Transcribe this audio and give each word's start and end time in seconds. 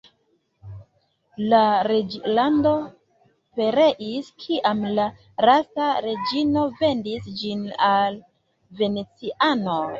La 1.51 1.59
reĝlando 1.87 2.71
pereis, 3.61 4.33
kiam 4.45 4.83
la 5.01 5.07
lasta 5.51 5.93
reĝino 6.09 6.67
vendis 6.83 7.33
ĝin 7.45 7.65
al 7.95 8.23
venecianoj. 8.85 9.83